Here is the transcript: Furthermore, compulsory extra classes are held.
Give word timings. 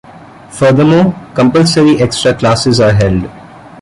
Furthermore, 0.49 1.13
compulsory 1.35 2.01
extra 2.01 2.33
classes 2.33 2.79
are 2.79 2.91
held. 2.91 3.29